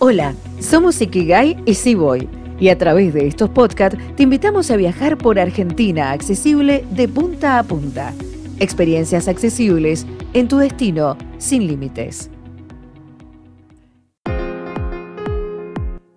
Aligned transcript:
Hola, 0.00 0.36
somos 0.60 1.02
Ikigai 1.02 1.60
y 1.66 1.74
Sí 1.74 1.96
Voy. 1.96 2.28
Y 2.60 2.68
a 2.68 2.78
través 2.78 3.12
de 3.14 3.26
estos 3.26 3.50
podcasts 3.50 3.98
te 4.14 4.22
invitamos 4.22 4.70
a 4.70 4.76
viajar 4.76 5.18
por 5.18 5.40
Argentina 5.40 6.12
accesible 6.12 6.84
de 6.92 7.08
punta 7.08 7.58
a 7.58 7.64
punta. 7.64 8.14
Experiencias 8.60 9.26
accesibles 9.26 10.06
en 10.34 10.46
tu 10.46 10.58
destino 10.58 11.18
sin 11.38 11.66
límites. 11.66 12.30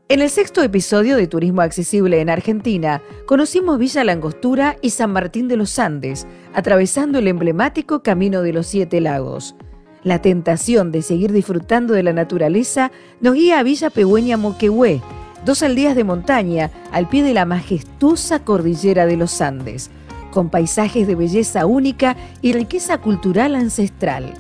En 0.10 0.22
el 0.22 0.30
sexto 0.30 0.62
episodio 0.62 1.16
de 1.18 1.26
Turismo 1.26 1.62
Accesible 1.62 2.22
en 2.22 2.30
Argentina, 2.30 3.02
conocimos 3.26 3.80
Villa 3.80 4.04
Langostura 4.04 4.78
y 4.84 4.92
San 4.92 5.12
Martín 5.12 5.48
de 5.48 5.58
los 5.58 5.80
Andes, 5.80 6.28
atravesando 6.54 7.18
el 7.18 7.28
emblemático 7.28 8.04
Camino 8.04 8.44
de 8.44 8.54
los 8.54 8.68
Siete 8.68 9.02
Lagos. 9.02 9.56
La 10.04 10.20
tentación 10.20 10.92
de 10.92 11.04
seguir 11.04 11.32
disfrutando 11.32 11.94
de 11.94 12.02
la 12.02 12.12
naturaleza 12.12 12.92
nos 13.20 13.36
guía 13.36 13.60
a 13.60 13.64
Villa 13.64 13.92
Pegüeña 13.92 14.36
Moquehue, 14.36 15.00
dos 15.46 15.62
aldeas 15.62 15.96
de 15.96 16.04
montaña 16.04 16.72
al 16.92 17.08
pie 17.08 17.22
de 17.22 17.36
la 17.36 17.46
majestuosa 17.46 18.44
cordillera 18.44 19.06
de 19.06 19.16
los 19.16 19.42
Andes, 19.42 19.92
con 20.32 20.50
paisajes 20.50 21.06
de 21.06 21.14
belleza 21.14 21.68
única 21.68 22.16
y 22.42 22.54
riqueza 22.54 22.98
cultural 22.98 23.54
ancestral. 23.54 24.34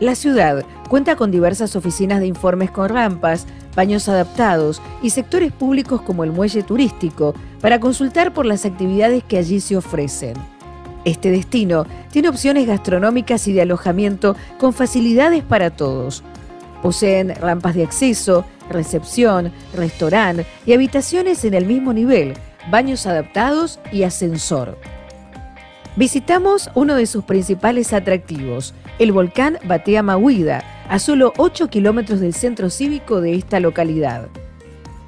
La 0.00 0.14
ciudad 0.14 0.64
cuenta 0.88 1.16
con 1.16 1.30
diversas 1.30 1.76
oficinas 1.76 2.20
de 2.20 2.26
informes 2.26 2.70
con 2.70 2.88
rampas, 2.88 3.46
baños 3.74 4.08
adaptados 4.08 4.80
y 5.02 5.10
sectores 5.10 5.52
públicos 5.52 6.00
como 6.00 6.24
el 6.24 6.32
muelle 6.32 6.62
turístico 6.62 7.34
para 7.60 7.78
consultar 7.78 8.32
por 8.32 8.46
las 8.46 8.64
actividades 8.64 9.22
que 9.22 9.36
allí 9.36 9.60
se 9.60 9.76
ofrecen. 9.76 10.55
Este 11.06 11.30
destino 11.30 11.86
tiene 12.10 12.28
opciones 12.28 12.66
gastronómicas 12.66 13.46
y 13.46 13.52
de 13.52 13.62
alojamiento 13.62 14.34
con 14.58 14.72
facilidades 14.72 15.44
para 15.44 15.70
todos. 15.70 16.24
Poseen 16.82 17.32
rampas 17.36 17.76
de 17.76 17.84
acceso, 17.84 18.44
recepción, 18.68 19.52
restaurante 19.72 20.44
y 20.66 20.72
habitaciones 20.72 21.44
en 21.44 21.54
el 21.54 21.64
mismo 21.64 21.92
nivel, 21.92 22.34
baños 22.72 23.06
adaptados 23.06 23.78
y 23.92 24.02
ascensor. 24.02 24.76
Visitamos 25.94 26.70
uno 26.74 26.96
de 26.96 27.06
sus 27.06 27.22
principales 27.22 27.92
atractivos, 27.92 28.74
el 28.98 29.12
volcán 29.12 29.58
Batea 29.64 30.02
Mahuida, 30.02 30.64
a 30.88 30.98
solo 30.98 31.32
8 31.36 31.68
kilómetros 31.68 32.18
del 32.18 32.34
centro 32.34 32.68
cívico 32.68 33.20
de 33.20 33.36
esta 33.36 33.60
localidad. 33.60 34.26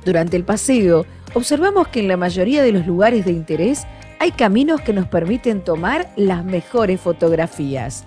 Durante 0.05 0.37
el 0.37 0.45
paseo, 0.45 1.07
observamos 1.35 1.89
que 1.89 1.99
en 1.99 2.07
la 2.07 2.17
mayoría 2.17 2.63
de 2.63 2.71
los 2.71 2.87
lugares 2.87 3.25
de 3.25 3.33
interés 3.33 3.85
hay 4.19 4.33
caminos 4.33 4.81
que 4.81 4.93
nos 4.93 5.07
permiten 5.07 5.63
tomar 5.63 6.11
las 6.17 6.45
mejores 6.45 7.01
fotografías. 7.01 8.05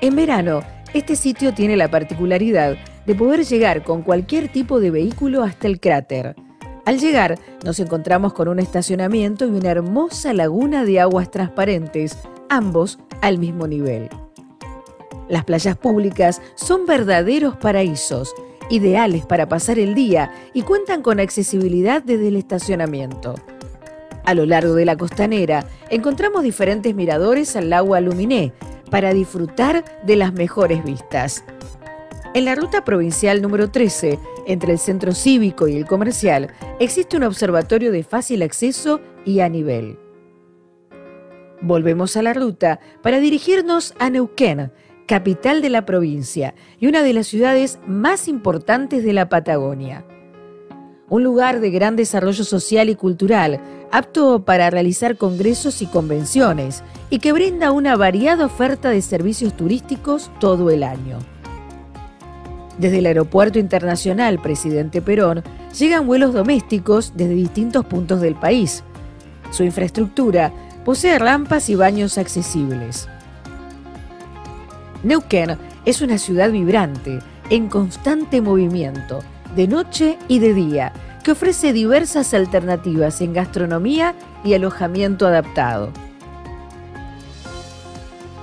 En 0.00 0.16
verano, 0.16 0.62
este 0.94 1.14
sitio 1.14 1.54
tiene 1.54 1.76
la 1.76 1.90
particularidad 1.90 2.76
de 3.06 3.14
poder 3.14 3.44
llegar 3.44 3.82
con 3.82 4.02
cualquier 4.02 4.48
tipo 4.48 4.80
de 4.80 4.90
vehículo 4.90 5.42
hasta 5.42 5.68
el 5.68 5.80
cráter. 5.80 6.34
Al 6.84 6.98
llegar, 6.98 7.38
nos 7.64 7.78
encontramos 7.78 8.32
con 8.32 8.48
un 8.48 8.58
estacionamiento 8.58 9.46
y 9.46 9.50
una 9.50 9.70
hermosa 9.70 10.32
laguna 10.32 10.84
de 10.84 10.98
aguas 10.98 11.30
transparentes, 11.30 12.18
ambos 12.48 12.98
al 13.20 13.38
mismo 13.38 13.68
nivel. 13.68 14.08
Las 15.28 15.44
playas 15.44 15.76
públicas 15.76 16.42
son 16.56 16.84
verdaderos 16.86 17.56
paraísos, 17.56 18.34
ideales 18.68 19.24
para 19.24 19.48
pasar 19.48 19.78
el 19.78 19.94
día 19.94 20.32
y 20.52 20.62
cuentan 20.62 21.02
con 21.02 21.20
accesibilidad 21.20 22.02
desde 22.02 22.28
el 22.28 22.36
estacionamiento. 22.36 23.36
A 24.24 24.34
lo 24.34 24.46
largo 24.46 24.74
de 24.74 24.84
la 24.84 24.96
costanera 24.96 25.66
encontramos 25.90 26.42
diferentes 26.42 26.94
miradores 26.94 27.56
al 27.56 27.70
lago 27.70 27.94
Aluminé 27.94 28.52
para 28.90 29.12
disfrutar 29.12 29.84
de 30.04 30.16
las 30.16 30.32
mejores 30.32 30.84
vistas. 30.84 31.44
En 32.34 32.44
la 32.44 32.54
ruta 32.54 32.84
provincial 32.84 33.42
número 33.42 33.70
13, 33.70 34.18
entre 34.46 34.72
el 34.72 34.78
centro 34.78 35.12
cívico 35.12 35.68
y 35.68 35.76
el 35.76 35.86
comercial, 35.86 36.48
existe 36.78 37.16
un 37.16 37.24
observatorio 37.24 37.92
de 37.92 38.04
fácil 38.04 38.42
acceso 38.42 39.00
y 39.24 39.40
a 39.40 39.48
nivel. 39.48 39.98
Volvemos 41.60 42.16
a 42.16 42.22
la 42.22 42.32
ruta 42.32 42.80
para 43.02 43.20
dirigirnos 43.20 43.94
a 43.98 44.08
Neuquén, 44.08 44.72
capital 45.06 45.62
de 45.62 45.70
la 45.70 45.84
provincia 45.84 46.54
y 46.78 46.86
una 46.86 47.02
de 47.02 47.12
las 47.12 47.26
ciudades 47.26 47.78
más 47.86 48.28
importantes 48.28 49.04
de 49.04 49.12
la 49.12 49.28
Patagonia 49.28 50.06
un 51.12 51.22
lugar 51.22 51.60
de 51.60 51.70
gran 51.70 51.94
desarrollo 51.94 52.42
social 52.42 52.88
y 52.88 52.94
cultural, 52.94 53.60
apto 53.92 54.44
para 54.44 54.70
realizar 54.70 55.16
congresos 55.16 55.82
y 55.82 55.86
convenciones, 55.86 56.82
y 57.10 57.18
que 57.18 57.32
brinda 57.32 57.70
una 57.72 57.94
variada 57.94 58.46
oferta 58.46 58.88
de 58.88 59.02
servicios 59.02 59.54
turísticos 59.54 60.30
todo 60.40 60.70
el 60.70 60.82
año. 60.82 61.18
Desde 62.78 62.98
el 62.98 63.06
Aeropuerto 63.06 63.58
Internacional 63.58 64.40
Presidente 64.40 65.02
Perón 65.02 65.44
llegan 65.78 66.06
vuelos 66.06 66.32
domésticos 66.32 67.12
desde 67.14 67.34
distintos 67.34 67.84
puntos 67.84 68.22
del 68.22 68.34
país. 68.34 68.82
Su 69.50 69.62
infraestructura 69.62 70.52
posee 70.84 71.18
rampas 71.18 71.68
y 71.68 71.74
baños 71.74 72.16
accesibles. 72.16 73.08
Neuquén 75.02 75.58
es 75.84 76.00
una 76.00 76.16
ciudad 76.16 76.50
vibrante, 76.50 77.18
en 77.50 77.68
constante 77.68 78.40
movimiento, 78.40 79.18
de 79.54 79.68
noche 79.68 80.16
y 80.28 80.38
de 80.38 80.54
día, 80.54 80.92
que 81.22 81.32
ofrece 81.32 81.72
diversas 81.72 82.34
alternativas 82.34 83.20
en 83.20 83.32
gastronomía 83.32 84.14
y 84.44 84.54
alojamiento 84.54 85.26
adaptado. 85.26 85.90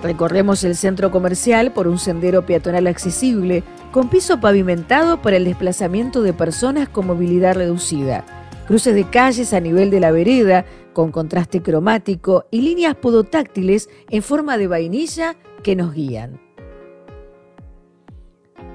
Recorremos 0.02 0.64
el 0.64 0.76
centro 0.76 1.12
comercial 1.12 1.74
por 1.74 1.88
un 1.88 2.00
sendero 2.00 2.46
peatonal 2.46 2.88
accesible 2.88 3.64
con 3.92 4.10
piso 4.10 4.40
pavimentado 4.40 5.22
para 5.22 5.38
el 5.38 5.46
desplazamiento 5.46 6.22
de 6.22 6.32
personas 6.32 6.88
con 6.88 7.08
movilidad 7.08 7.56
reducida, 7.56 8.24
cruces 8.68 8.96
de 8.96 9.10
calles 9.10 9.54
a 9.54 9.60
nivel 9.60 9.90
de 9.90 10.00
la 10.00 10.12
vereda 10.12 10.66
con 10.94 11.12
contraste 11.12 11.62
cromático 11.62 12.46
y 12.52 12.62
líneas 12.62 12.96
podotáctiles 12.96 13.90
en 14.10 14.24
forma 14.24 14.58
de 14.58 14.68
vainilla 14.68 15.36
que 15.64 15.76
nos 15.76 15.94
guían. 15.94 16.49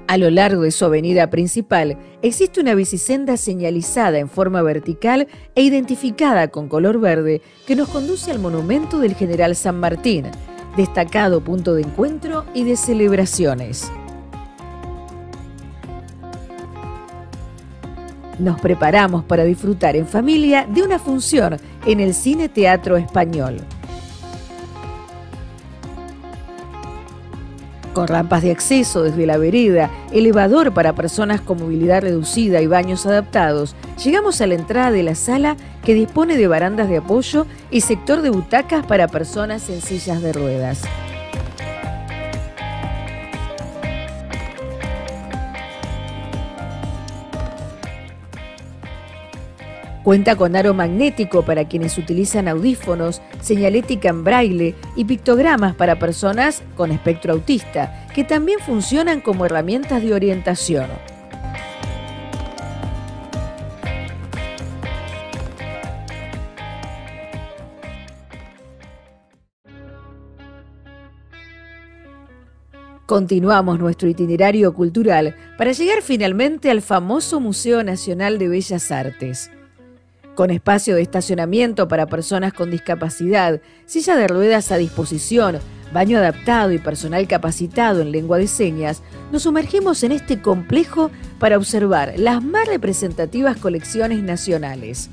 A 0.06 0.18
lo 0.18 0.28
largo 0.28 0.62
de 0.62 0.70
su 0.70 0.84
avenida 0.84 1.30
principal 1.30 1.96
existe 2.20 2.60
una 2.60 2.74
bicisenda 2.74 3.38
señalizada 3.38 4.18
en 4.18 4.28
forma 4.28 4.60
vertical 4.60 5.28
e 5.54 5.62
identificada 5.62 6.48
con 6.48 6.68
color 6.68 7.00
verde 7.00 7.40
que 7.66 7.74
nos 7.74 7.88
conduce 7.88 8.30
al 8.30 8.38
monumento 8.38 8.98
del 8.98 9.14
general 9.14 9.56
San 9.56 9.80
Martín, 9.80 10.26
destacado 10.76 11.42
punto 11.42 11.74
de 11.74 11.82
encuentro 11.82 12.44
y 12.52 12.64
de 12.64 12.76
celebraciones. 12.76 13.90
Nos 18.38 18.60
preparamos 18.60 19.24
para 19.24 19.44
disfrutar 19.44 19.96
en 19.96 20.06
familia 20.06 20.66
de 20.66 20.82
una 20.82 20.98
función 20.98 21.56
en 21.86 22.00
el 22.00 22.12
Cine 22.12 22.50
Teatro 22.50 22.98
Español. 22.98 23.56
Con 27.94 28.08
rampas 28.08 28.42
de 28.42 28.50
acceso 28.50 29.02
desde 29.02 29.24
la 29.24 29.38
vereda, 29.38 29.90
elevador 30.12 30.74
para 30.74 30.94
personas 30.94 31.40
con 31.40 31.58
movilidad 31.58 32.02
reducida 32.02 32.60
y 32.60 32.66
baños 32.66 33.06
adaptados, 33.06 33.74
llegamos 34.04 34.42
a 34.42 34.46
la 34.46 34.54
entrada 34.54 34.90
de 34.90 35.02
la 35.02 35.14
sala 35.14 35.56
que 35.82 35.94
dispone 35.94 36.36
de 36.36 36.48
barandas 36.48 36.88
de 36.90 36.98
apoyo 36.98 37.46
y 37.70 37.80
sector 37.80 38.20
de 38.20 38.30
butacas 38.30 38.84
para 38.84 39.08
personas 39.08 39.70
en 39.70 39.80
sillas 39.80 40.20
de 40.20 40.32
ruedas. 40.32 40.82
Cuenta 50.04 50.36
con 50.36 50.54
aro 50.54 50.74
magnético 50.74 51.46
para 51.46 51.66
quienes 51.66 51.96
utilizan 51.96 52.46
audífonos, 52.46 53.22
señalética 53.40 54.10
en 54.10 54.22
braille 54.22 54.74
y 54.96 55.06
pictogramas 55.06 55.74
para 55.74 55.98
personas 55.98 56.62
con 56.76 56.92
espectro 56.92 57.32
autista, 57.32 58.06
que 58.14 58.22
también 58.22 58.58
funcionan 58.58 59.22
como 59.22 59.46
herramientas 59.46 60.02
de 60.02 60.12
orientación. 60.12 60.90
Continuamos 73.06 73.78
nuestro 73.78 74.06
itinerario 74.10 74.74
cultural 74.74 75.34
para 75.56 75.72
llegar 75.72 76.02
finalmente 76.02 76.70
al 76.70 76.82
famoso 76.82 77.40
Museo 77.40 77.82
Nacional 77.82 78.38
de 78.38 78.48
Bellas 78.48 78.90
Artes 78.90 79.50
con 80.34 80.50
espacio 80.50 80.96
de 80.96 81.02
estacionamiento 81.02 81.88
para 81.88 82.06
personas 82.06 82.52
con 82.52 82.70
discapacidad, 82.70 83.60
silla 83.86 84.16
de 84.16 84.28
ruedas 84.28 84.72
a 84.72 84.76
disposición, 84.76 85.58
baño 85.92 86.18
adaptado 86.18 86.72
y 86.72 86.78
personal 86.78 87.26
capacitado 87.28 88.00
en 88.00 88.12
lengua 88.12 88.38
de 88.38 88.48
señas, 88.48 89.02
nos 89.30 89.42
sumergimos 89.42 90.02
en 90.02 90.12
este 90.12 90.42
complejo 90.42 91.10
para 91.38 91.56
observar 91.56 92.14
las 92.16 92.42
más 92.42 92.66
representativas 92.66 93.56
colecciones 93.56 94.22
nacionales. 94.22 95.08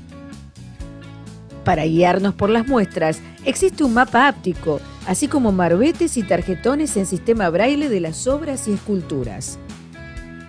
Para 1.64 1.84
guiarnos 1.84 2.34
por 2.34 2.50
las 2.50 2.66
muestras, 2.66 3.20
existe 3.44 3.84
un 3.84 3.94
mapa 3.94 4.26
áptico, 4.26 4.80
así 5.06 5.28
como 5.28 5.52
marbetes 5.52 6.16
y 6.16 6.24
tarjetones 6.24 6.96
en 6.96 7.06
sistema 7.06 7.48
braille 7.50 7.88
de 7.88 8.00
las 8.00 8.26
obras 8.26 8.66
y 8.66 8.72
esculturas. 8.72 9.58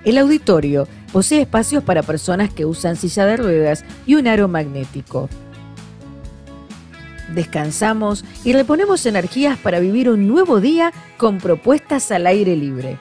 El 0.04 0.18
auditorio 0.18 0.88
posee 1.14 1.42
espacios 1.42 1.84
para 1.84 2.02
personas 2.02 2.52
que 2.52 2.66
usan 2.66 2.98
silla 2.98 3.26
de 3.26 3.38
ruedas 3.38 3.86
y 4.08 4.16
un 4.16 4.28
aro 4.28 4.48
magnético. 4.48 5.30
Descansamos 7.34 8.26
y 8.44 8.52
reponemos 8.52 9.06
energías 9.06 9.58
para 9.60 9.80
vivir 9.80 10.10
un 10.10 10.28
nuevo 10.28 10.60
día 10.60 10.92
con 11.18 11.38
propuestas 11.38 12.12
al 12.12 12.26
aire 12.26 12.56
libre. 12.56 12.98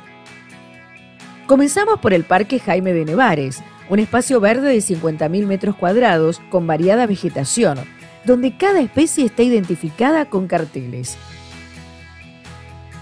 Comenzamos 1.46 2.00
por 2.00 2.12
el 2.12 2.24
Parque 2.24 2.60
Jaime 2.60 2.92
de 2.92 3.06
Nevares, 3.06 3.62
un 3.88 3.98
espacio 3.98 4.40
verde 4.40 4.68
de 4.68 4.78
50.000 4.78 5.46
metros 5.46 5.74
cuadrados 5.74 6.40
con 6.50 6.66
variada 6.66 7.06
vegetación, 7.06 7.78
donde 8.24 8.56
cada 8.56 8.80
especie 8.80 9.24
está 9.24 9.42
identificada 9.42 10.26
con 10.26 10.46
carteles. 10.46 11.16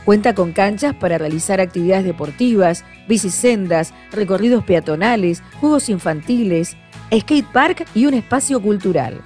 Cuenta 0.05 0.35
con 0.35 0.53
canchas 0.53 0.95
para 0.95 1.19
realizar 1.19 1.61
actividades 1.61 2.05
deportivas, 2.05 2.85
bicisendas, 3.07 3.93
recorridos 4.11 4.65
peatonales, 4.65 5.43
juegos 5.61 5.89
infantiles, 5.89 6.77
skate 7.15 7.47
park 7.53 7.87
y 7.95 8.07
un 8.07 8.15
espacio 8.15 8.61
cultural. 8.61 9.21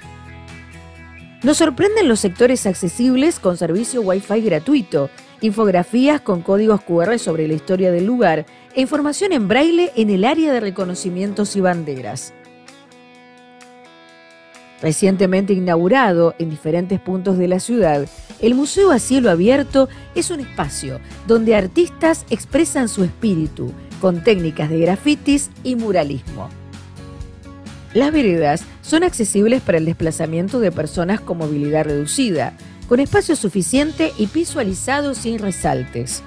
Nos 1.43 1.59
sorprenden 1.59 2.09
los 2.09 2.21
sectores 2.21 2.67
accesibles 2.67 3.39
con 3.39 3.57
servicio 3.57 4.01
Wi-Fi 4.01 4.41
gratuito, 4.41 5.11
infografías 5.43 6.23
con 6.23 6.41
códigos 6.41 6.81
QR 6.81 7.19
sobre 7.19 7.47
la 7.47 7.55
historia 7.55 7.93
del 7.93 8.07
lugar 8.07 8.47
e 8.75 8.81
información 8.81 9.33
en 9.33 9.47
braille 9.47 9.93
en 9.95 10.09
el 10.09 10.25
área 10.25 10.53
de 10.53 10.61
reconocimientos 10.61 11.55
y 11.55 11.61
banderas. 11.61 12.33
Recientemente 14.83 15.53
inaugurado 15.53 16.35
en 16.39 16.51
diferentes 16.51 17.01
puntos 17.01 17.39
de 17.39 17.49
la 17.49 17.61
ciudad, 17.61 18.07
el 18.41 18.55
Museo 18.55 18.91
a 18.91 18.99
Cielo 18.99 19.31
Abierto 19.31 19.89
es 20.15 20.31
un 20.31 20.41
espacio 20.41 21.01
donde 21.27 21.55
artistas 21.55 22.27
expresan 22.31 22.89
su 22.89 23.05
espíritu 23.05 23.73
con 24.01 24.23
técnicas 24.23 24.69
de 24.69 24.81
grafitis 24.81 25.51
y 25.63 25.77
muralismo. 25.77 26.51
Las 27.95 28.13
veredas 28.13 28.65
son 28.83 29.05
accesibles 29.05 29.63
para 29.63 29.79
el 29.79 29.85
desplazamiento 29.85 30.59
de 30.59 30.73
personas 30.73 31.21
con 31.21 31.39
movilidad 31.39 31.85
reducida, 31.85 32.55
con 32.89 33.01
espacio 33.01 33.37
suficiente 33.37 34.13
y 34.19 34.27
visualizado 34.27 35.15
sin 35.15 35.39
resaltes. 35.39 36.23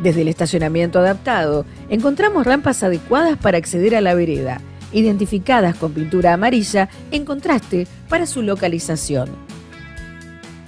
Desde 0.00 0.22
el 0.22 0.28
estacionamiento 0.28 1.00
adaptado, 1.00 1.66
encontramos 1.90 2.46
rampas 2.46 2.82
adecuadas 2.82 3.36
para 3.36 3.58
acceder 3.58 3.94
a 3.94 4.00
la 4.00 4.14
vereda, 4.14 4.60
identificadas 4.92 5.76
con 5.76 5.92
pintura 5.92 6.34
amarilla 6.34 6.88
en 7.10 7.24
contraste 7.24 7.86
para 8.08 8.26
su 8.26 8.42
localización. 8.42 9.30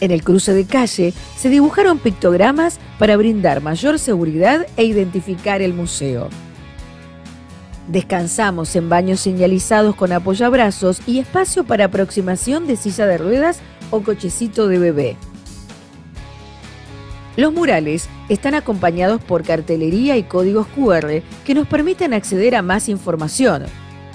En 0.00 0.10
el 0.10 0.22
cruce 0.22 0.52
de 0.52 0.64
calle 0.66 1.14
se 1.36 1.48
dibujaron 1.48 1.98
pictogramas 1.98 2.78
para 2.98 3.16
brindar 3.16 3.62
mayor 3.62 3.98
seguridad 3.98 4.66
e 4.76 4.84
identificar 4.84 5.62
el 5.62 5.72
museo. 5.72 6.28
Descansamos 7.88 8.74
en 8.76 8.88
baños 8.88 9.20
señalizados 9.20 9.94
con 9.94 10.12
apoyabrazos 10.12 11.00
y 11.06 11.18
espacio 11.18 11.64
para 11.64 11.86
aproximación 11.86 12.66
de 12.66 12.76
silla 12.76 13.06
de 13.06 13.18
ruedas 13.18 13.60
o 13.90 14.00
cochecito 14.00 14.68
de 14.68 14.78
bebé. 14.78 15.16
Los 17.36 17.52
murales 17.52 18.08
están 18.28 18.54
acompañados 18.54 19.22
por 19.22 19.42
cartelería 19.42 20.16
y 20.16 20.22
códigos 20.22 20.66
QR 20.68 21.22
que 21.44 21.54
nos 21.54 21.66
permiten 21.66 22.14
acceder 22.14 22.54
a 22.54 22.62
más 22.62 22.88
información. 22.88 23.64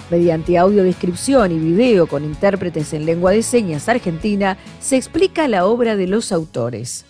Mediante 0.10 0.58
audiodescripción 0.58 1.52
y 1.52 1.60
video 1.60 2.08
con 2.08 2.24
intérpretes 2.24 2.94
en 2.94 3.06
lengua 3.06 3.32
de 3.32 3.44
señas 3.44 3.88
argentina, 3.88 4.58
se 4.80 4.98
explica 4.98 5.48
la 5.48 5.68
obra 5.68 5.96
de 5.96 6.08
los 6.08 6.32
autores. 6.32 7.06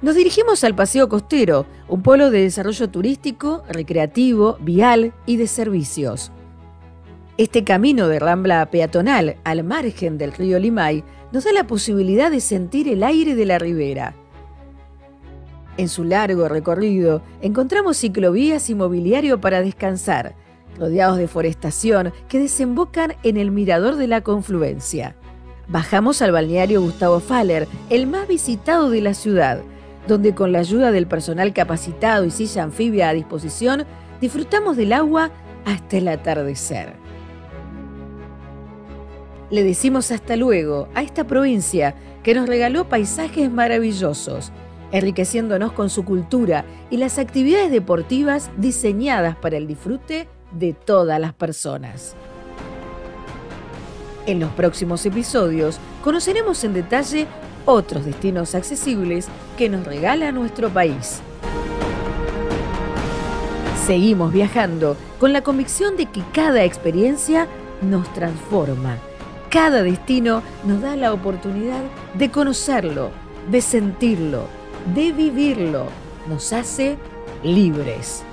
Nos 0.00 0.16
dirigimos 0.16 0.64
al 0.64 0.74
Paseo 0.74 1.08
Costero, 1.08 1.66
un 1.86 2.02
polo 2.02 2.30
de 2.30 2.40
desarrollo 2.40 2.88
turístico, 2.88 3.62
recreativo, 3.68 4.56
vial 4.60 5.12
y 5.26 5.36
de 5.36 5.46
servicios. 5.46 6.32
Este 7.36 7.62
camino 7.62 8.08
de 8.08 8.18
rambla 8.18 8.64
peatonal 8.70 9.36
al 9.44 9.64
margen 9.64 10.18
del 10.18 10.32
río 10.32 10.58
Limay 10.58 11.04
nos 11.30 11.44
da 11.44 11.52
la 11.52 11.66
posibilidad 11.66 12.30
de 12.30 12.40
sentir 12.40 12.88
el 12.88 13.02
aire 13.02 13.34
de 13.34 13.46
la 13.46 13.58
ribera. 13.58 14.14
En 15.76 15.88
su 15.88 16.04
largo 16.04 16.48
recorrido 16.48 17.22
encontramos 17.40 17.96
ciclovías 17.96 18.70
y 18.70 18.74
mobiliario 18.74 19.40
para 19.40 19.62
descansar, 19.62 20.34
rodeados 20.78 21.18
de 21.18 21.28
forestación 21.28 22.12
que 22.28 22.38
desembocan 22.38 23.14
en 23.22 23.36
el 23.36 23.50
mirador 23.50 23.96
de 23.96 24.06
la 24.06 24.22
confluencia. 24.22 25.16
Bajamos 25.68 26.22
al 26.22 26.32
balneario 26.32 26.82
Gustavo 26.82 27.20
Faller, 27.20 27.68
el 27.88 28.06
más 28.06 28.26
visitado 28.28 28.90
de 28.90 29.00
la 29.00 29.14
ciudad, 29.14 29.62
donde 30.06 30.34
con 30.34 30.52
la 30.52 30.58
ayuda 30.58 30.90
del 30.92 31.06
personal 31.06 31.52
capacitado 31.52 32.24
y 32.24 32.30
silla 32.30 32.64
anfibia 32.64 33.08
a 33.08 33.14
disposición, 33.14 33.84
disfrutamos 34.20 34.76
del 34.76 34.92
agua 34.92 35.30
hasta 35.64 35.98
el 35.98 36.08
atardecer. 36.08 36.94
Le 39.50 39.64
decimos 39.64 40.10
hasta 40.10 40.34
luego 40.36 40.88
a 40.94 41.02
esta 41.02 41.24
provincia 41.24 41.94
que 42.22 42.34
nos 42.34 42.48
regaló 42.48 42.88
paisajes 42.88 43.50
maravillosos, 43.50 44.50
enriqueciéndonos 44.92 45.72
con 45.72 45.90
su 45.90 46.04
cultura 46.04 46.64
y 46.90 46.96
las 46.96 47.18
actividades 47.18 47.70
deportivas 47.70 48.50
diseñadas 48.56 49.36
para 49.36 49.56
el 49.56 49.66
disfrute 49.66 50.28
de 50.52 50.72
todas 50.72 51.20
las 51.20 51.32
personas. 51.32 52.14
En 54.26 54.38
los 54.38 54.50
próximos 54.52 55.04
episodios 55.04 55.78
conoceremos 56.02 56.62
en 56.64 56.74
detalle 56.74 57.26
otros 57.66 58.04
destinos 58.04 58.54
accesibles 58.54 59.28
que 59.56 59.68
nos 59.68 59.84
regala 59.84 60.32
nuestro 60.32 60.68
país. 60.70 61.20
Seguimos 63.86 64.32
viajando 64.32 64.96
con 65.18 65.32
la 65.32 65.42
convicción 65.42 65.96
de 65.96 66.06
que 66.06 66.22
cada 66.32 66.62
experiencia 66.62 67.48
nos 67.82 68.12
transforma. 68.12 68.96
Cada 69.50 69.82
destino 69.82 70.42
nos 70.64 70.80
da 70.82 70.94
la 70.96 71.12
oportunidad 71.12 71.82
de 72.14 72.30
conocerlo, 72.30 73.10
de 73.50 73.60
sentirlo, 73.60 74.46
de 74.94 75.12
vivirlo. 75.12 75.86
Nos 76.28 76.52
hace 76.52 76.96
libres. 77.42 78.24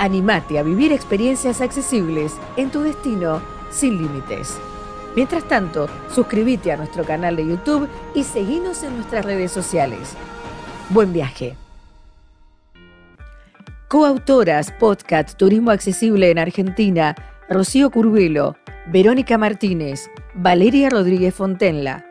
Animate 0.00 0.58
a 0.58 0.62
vivir 0.62 0.94
experiencias 0.94 1.60
accesibles 1.60 2.32
en 2.56 2.70
tu 2.70 2.80
destino 2.80 3.42
sin 3.70 3.98
límites. 3.98 4.58
Mientras 5.14 5.44
tanto, 5.44 5.90
suscríbete 6.08 6.72
a 6.72 6.78
nuestro 6.78 7.04
canal 7.04 7.36
de 7.36 7.46
YouTube 7.46 7.86
y 8.14 8.24
seguinos 8.24 8.82
en 8.82 8.96
nuestras 8.96 9.26
redes 9.26 9.52
sociales. 9.52 10.16
Buen 10.88 11.12
viaje. 11.12 11.54
Coautoras 13.88 14.72
Podcast 14.72 15.36
Turismo 15.36 15.70
Accesible 15.70 16.30
en 16.30 16.38
Argentina, 16.38 17.14
Rocío 17.50 17.90
Curvelo, 17.90 18.56
Verónica 18.86 19.36
Martínez, 19.36 20.10
Valeria 20.32 20.88
Rodríguez 20.88 21.34
Fontenla. 21.34 22.06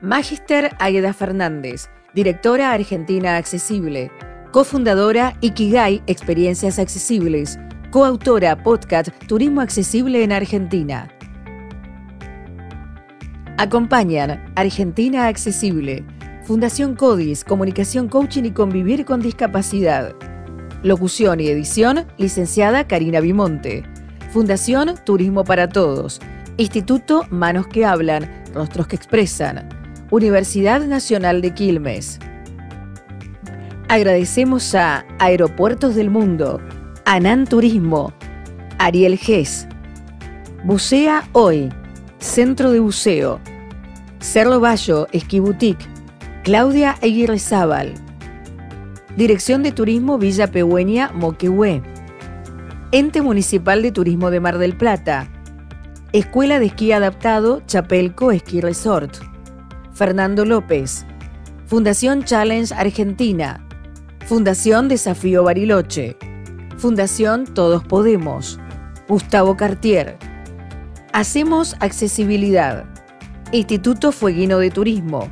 Magister 0.00 0.74
Agueda 0.80 1.12
Fernández, 1.12 1.90
directora 2.12 2.72
Argentina 2.72 3.36
Accesible 3.36 4.10
cofundadora 4.54 5.36
Ikigai 5.40 6.00
Experiencias 6.06 6.78
Accesibles, 6.78 7.58
coautora 7.90 8.62
podcast 8.62 9.08
Turismo 9.26 9.60
Accesible 9.60 10.22
en 10.22 10.30
Argentina. 10.30 11.08
Acompañan 13.58 14.40
Argentina 14.54 15.26
Accesible, 15.26 16.04
Fundación 16.44 16.94
CODIS, 16.94 17.42
Comunicación 17.42 18.08
Coaching 18.08 18.44
y 18.44 18.52
Convivir 18.52 19.04
con 19.04 19.18
Discapacidad. 19.18 20.14
Locución 20.84 21.40
y 21.40 21.48
edición, 21.48 22.06
licenciada 22.16 22.86
Karina 22.86 23.18
Bimonte. 23.18 23.82
Fundación 24.32 24.94
Turismo 25.04 25.42
para 25.42 25.68
Todos. 25.68 26.20
Instituto 26.58 27.26
Manos 27.28 27.66
que 27.66 27.84
Hablan, 27.84 28.30
Rostros 28.54 28.86
que 28.86 28.94
Expresan. 28.94 29.68
Universidad 30.12 30.86
Nacional 30.86 31.42
de 31.42 31.54
Quilmes. 31.54 32.20
Agradecemos 33.94 34.74
a 34.74 35.06
Aeropuertos 35.20 35.94
del 35.94 36.10
Mundo, 36.10 36.60
Anan 37.04 37.46
Turismo, 37.46 38.12
Ariel 38.80 39.16
Gess, 39.16 39.68
Bucea 40.64 41.28
Hoy, 41.30 41.68
Centro 42.18 42.72
de 42.72 42.80
Buceo, 42.80 43.38
Cerro 44.18 44.58
Bayo, 44.58 45.06
Esquibutic, 45.12 45.78
Claudia 46.42 46.96
Aguirre 47.02 47.38
Zábal, 47.38 47.94
Dirección 49.16 49.62
de 49.62 49.70
Turismo 49.70 50.18
Villa 50.18 50.50
Pehueña, 50.50 51.12
Moquehue, 51.14 51.80
Ente 52.90 53.22
Municipal 53.22 53.80
de 53.80 53.92
Turismo 53.92 54.32
de 54.32 54.40
Mar 54.40 54.58
del 54.58 54.76
Plata, 54.76 55.28
Escuela 56.12 56.58
de 56.58 56.66
Esquí 56.66 56.90
Adaptado 56.90 57.62
Chapelco 57.64 58.32
Esquí 58.32 58.60
Resort, 58.60 59.18
Fernando 59.92 60.44
López, 60.44 61.06
Fundación 61.66 62.24
Challenge 62.24 62.74
Argentina, 62.74 63.63
Fundación 64.26 64.88
Desafío 64.88 65.44
Bariloche. 65.44 66.16
Fundación 66.78 67.44
Todos 67.44 67.84
Podemos. 67.84 68.58
Gustavo 69.06 69.54
Cartier. 69.54 70.16
Hacemos 71.12 71.76
accesibilidad. 71.80 72.86
Instituto 73.52 74.12
Fueguino 74.12 74.58
de 74.60 74.70
Turismo. 74.70 75.28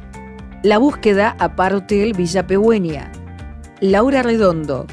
La 0.63 0.77
búsqueda 0.77 1.37
a 1.39 1.57
Par 1.57 1.73
Hotel 1.75 2.13
Villa 2.13 2.47
Pegüeña. 2.47 3.11
Laura 3.81 4.23
Redondo. 4.23 4.87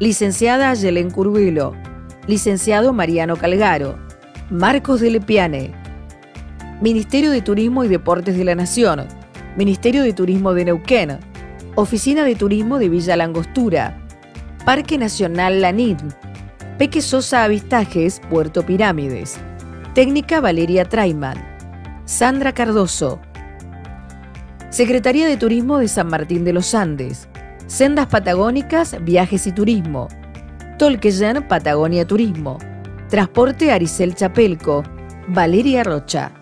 Licenciada 0.00 0.74
Yelén 0.74 1.08
Curvelo. 1.08 1.76
Licenciado 2.26 2.92
Mariano 2.92 3.36
Calgaro. 3.36 4.00
Marcos 4.50 5.00
de 5.00 5.12
Lepiane. 5.12 5.72
Ministerio 6.82 7.30
de 7.30 7.40
Turismo 7.40 7.84
y 7.84 7.88
Deportes 7.88 8.36
de 8.36 8.44
la 8.44 8.56
Nación. 8.56 9.06
Ministerio 9.56 10.02
de 10.02 10.12
Turismo 10.12 10.54
de 10.54 10.64
Neuquén. 10.64 11.20
Oficina 11.80 12.24
de 12.24 12.34
Turismo 12.34 12.80
de 12.80 12.88
Villa 12.88 13.14
Langostura. 13.14 14.04
Parque 14.64 14.98
Nacional 14.98 15.60
Lanid. 15.60 15.98
Peque 16.76 17.00
Sosa 17.00 17.44
Avistajes, 17.44 18.20
Puerto 18.28 18.66
Pirámides. 18.66 19.38
Técnica 19.94 20.40
Valeria 20.40 20.86
Traiman. 20.86 21.38
Sandra 22.04 22.52
Cardoso. 22.52 23.20
Secretaría 24.70 25.28
de 25.28 25.36
Turismo 25.36 25.78
de 25.78 25.86
San 25.86 26.08
Martín 26.08 26.42
de 26.44 26.52
los 26.52 26.74
Andes. 26.74 27.28
Sendas 27.68 28.08
Patagónicas, 28.08 28.96
Viajes 29.04 29.46
y 29.46 29.52
Turismo. 29.52 30.08
Tolqueyan, 30.80 31.46
Patagonia 31.46 32.04
Turismo. 32.04 32.58
Transporte 33.08 33.70
Aricel 33.70 34.16
Chapelco. 34.16 34.82
Valeria 35.28 35.84
Rocha. 35.84 36.37